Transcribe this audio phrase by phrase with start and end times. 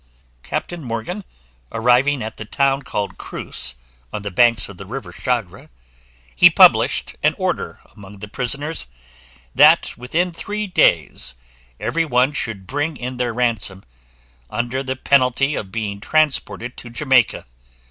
[0.41, 1.23] Captain Morgan
[1.71, 3.75] arriving at the town called Cruz,
[4.11, 5.69] on the banks of the river Chagre,
[6.35, 8.87] he published an order among the prisoners,
[9.53, 11.35] that within three days
[11.79, 13.83] every one should bring in their ransom,
[14.49, 17.45] under the penalty of being transported to Jamaica.